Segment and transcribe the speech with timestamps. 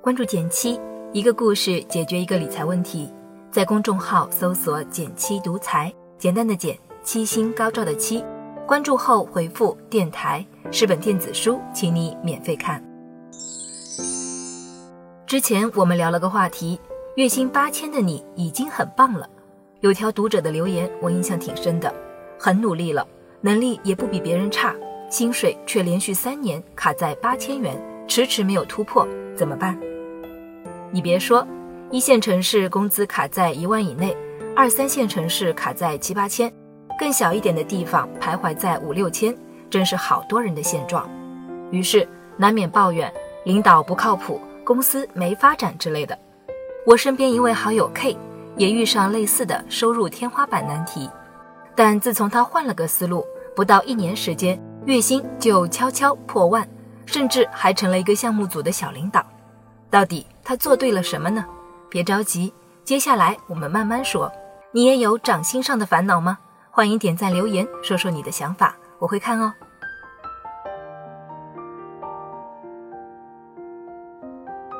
[0.00, 0.78] 关注减七，
[1.12, 3.10] 一个故事解决一个理财问题。
[3.50, 8.24] 在公众号搜索“减七独裁，简单的减，七星高照的七。
[8.66, 12.82] 关注后回复“电台”是本电子书，请你免费看。
[15.26, 16.80] 之前我们聊了个话题，
[17.16, 19.28] 月薪八千的你已经很棒了。
[19.80, 21.92] 有条读者的留言我印象挺深的，
[22.38, 23.06] 很努力了，
[23.44, 24.72] 能力也不比别人差，
[25.10, 29.06] 薪水却连续三年卡在八千元，迟迟没有突破，
[29.36, 29.76] 怎么办？
[30.92, 31.44] 你别说，
[31.90, 34.16] 一线城市工资卡在一万以内，
[34.54, 36.52] 二三线城市卡在七八千，
[36.96, 39.36] 更小一点的地方徘徊在五六千，
[39.68, 41.10] 真是好多人的现状。
[41.72, 43.12] 于是难免抱怨
[43.44, 46.16] 领导不靠谱，公司没发展之类的。
[46.86, 48.16] 我身边一位好友 K
[48.56, 51.10] 也遇上类似的收入天花板难题，
[51.74, 56.66] 但自从他换了个思路，不到一年时间，月薪就悄悄破万，
[57.04, 59.24] 甚至还成了一个项目组的小领导。
[59.90, 61.44] 到底他做对了什么呢？
[61.90, 64.32] 别着急，接下来我们慢慢说。
[64.72, 66.38] 你也有涨薪上的烦恼吗？
[66.70, 69.52] 欢迎点赞留言，说说你的想法，我会看哦。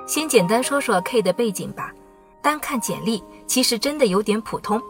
[0.07, 1.93] 先简单说说 K 的背景吧。
[2.41, 4.81] 单看简历，其实真的有点普通。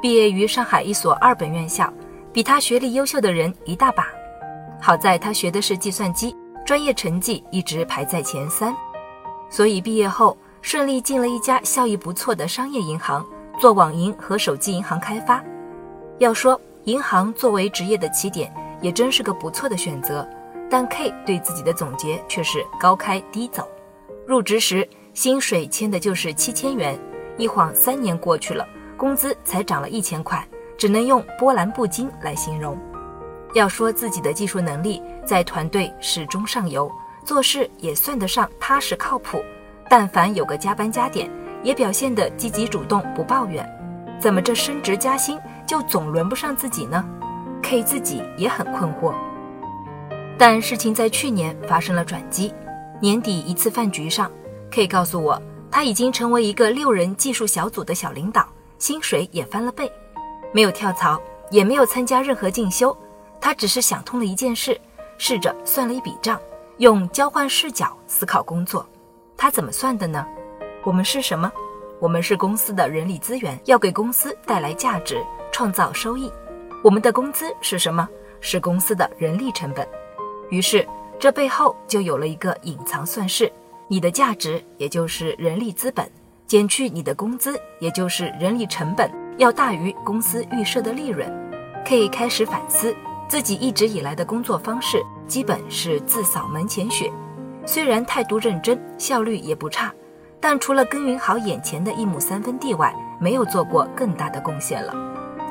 [0.00, 1.92] 毕业于上海一所二本院校，
[2.32, 4.08] 比他学历优秀的人一大把。
[4.80, 8.74] 好在他学的是计算机，专业成绩一直排在前三。
[9.50, 13.24] 所以毕业后顺利进了一家效益不错的商业银行，
[13.60, 15.44] 做网银和手机银行开发。
[16.18, 20.26] 要说银行作为职业的起点，也真是个不错的选择。
[20.70, 23.68] 但 K 对自己的总结却是高开低走。
[24.26, 26.98] 入职时薪水签的就是七千元，
[27.36, 28.66] 一晃三年过去了，
[28.96, 30.42] 工资才涨了一千块，
[30.76, 32.78] 只能用波澜不惊来形容。
[33.54, 36.90] 要说自己的技术能力在团队是中上游。
[37.24, 39.40] 做事也算得上踏实靠谱，
[39.88, 41.30] 但凡有个加班加点，
[41.62, 43.64] 也表现得积极主动，不抱怨。
[44.20, 47.04] 怎么这升职加薪就总轮不上自己呢
[47.62, 49.14] ？K 自己也很困惑。
[50.36, 52.52] 但事情在去年发生了转机。
[53.00, 54.28] 年底一次饭局上
[54.72, 58.44] ，K 告诉我，他已经成为一个六人技术小组的小领导，
[58.78, 59.88] 薪水也翻了倍，
[60.52, 61.20] 没有跳槽，
[61.50, 62.96] 也没有参加任何进修，
[63.40, 64.80] 他只是想通了一件事，
[65.18, 66.40] 试着算了一笔账。
[66.78, 68.84] 用交换视角思考工作，
[69.36, 70.26] 他怎么算的呢？
[70.84, 71.50] 我们是什么？
[72.00, 76.32] 我们是公司的人力资源，要给公司带来价值，创造收益。
[76.82, 78.08] 我们的工资是什么？
[78.40, 79.86] 是公司的人力成本。
[80.50, 80.84] 于是，
[81.20, 83.52] 这背后就有了一个隐藏算式：
[83.86, 86.10] 你的价值，也就是人力资本，
[86.48, 89.08] 减去你的工资，也就是人力成本，
[89.38, 91.30] 要大于公司预设的利润。
[91.84, 92.94] 可以开始反思
[93.28, 95.02] 自己一直以来的工作方式。
[95.26, 97.10] 基本是自扫门前雪，
[97.64, 99.90] 虽然态度认真，效率也不差，
[100.38, 104.94] 但除了耕耘好眼前的一亩三分地外，没有做过更大的贡献了。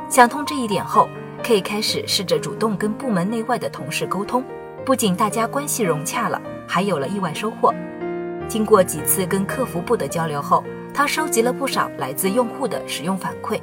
[0.08, 1.10] 想通这一点后，
[1.44, 4.44] 可以开始试着主动跟部门内外的同事沟通，
[4.86, 7.74] 不仅大家关系融洽了，还有了意外收获。
[8.52, 10.62] 经过几次跟客服部的交流后，
[10.94, 13.58] 他收集了不少来自用户的使用反馈，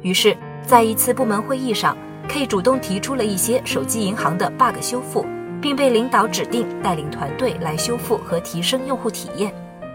[0.00, 0.34] 于是，
[0.66, 1.94] 在一次部门会议上
[2.28, 5.26] ，K 主动提出了一些手机银行的 bug 修复。
[5.62, 9.54] 并被领导指定带领团队来修复和提升用户体验。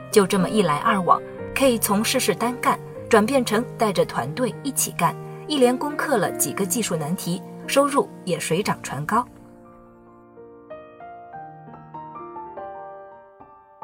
[0.10, 1.22] 就这么一来二往
[1.54, 5.14] ，，K 从事事单干转变成带着团队一起干，
[5.46, 9.28] 一连攻克了几个技术难题，收入也水涨船高。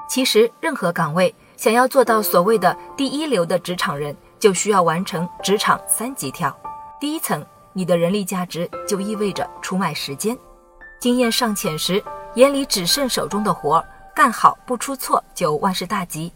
[0.07, 6.55] 其实，任何岗位想要做到所谓的第一流的职场人，就需要完成职场三级跳。
[6.99, 7.43] 第一层，
[7.73, 10.37] 你的人力价值就意味着出卖时间。
[10.99, 12.03] 经验尚浅时，
[12.35, 13.83] 眼里只剩手中的活，
[14.15, 16.31] 干好不出错就万事大吉。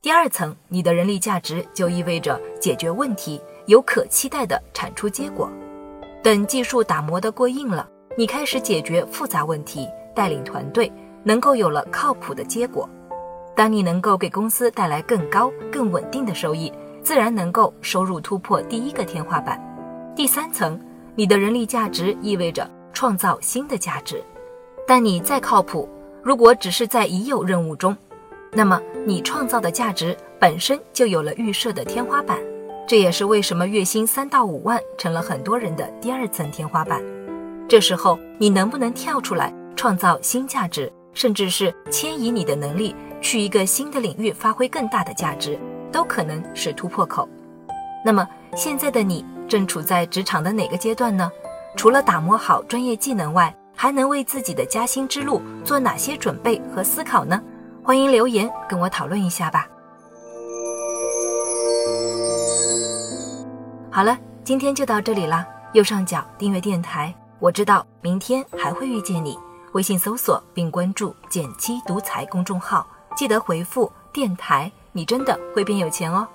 [0.00, 5.50] 第二层，你的人力价值就意味着解决问题，有可期待的产出结果。
[6.22, 10.92] 等技术打磨的过硬了，你开始解决复杂问题，带领团队，
[11.24, 12.88] 能够有了靠谱的结果。
[13.56, 16.72] 当你能够给公司带来更高、更稳定的收益，
[17.02, 19.60] 自然能够收入突破第一个天花板。
[20.14, 20.78] 第三层，
[21.16, 22.70] 你的人力价值意味着。
[22.96, 24.24] 创造新的价值，
[24.86, 25.86] 但你再靠谱，
[26.22, 27.94] 如果只是在已有任务中，
[28.52, 32.38] 那么你创造的价值本身就有了预设的天花板。
[32.88, 37.02] 这也是为什么月薪三到五万成了很多人的第二层天花板。
[37.68, 45.58] 这时候你能不能跳出来创造新价值，甚至是迁移你的能力去一个新的领域发挥更大的价值，
[45.92, 47.28] 都可能是突破口。
[48.04, 51.30] 那么现在的你正处在职场的哪个阶段呢？
[51.76, 57.40] 除了打磨好专业技能外，还能为自己的加薪之路做哪些准备和思考呢？
[57.82, 59.68] 欢迎留言跟我讨论一下吧。
[63.90, 65.46] 好了，今天就到这里啦。
[65.72, 69.38] 右上角订阅电台，我知道明天还会遇见你。
[69.72, 72.86] 微信搜索并关注“减七独裁”公众号，
[73.16, 76.28] 记得回复“电台”，你真的会变有钱哦。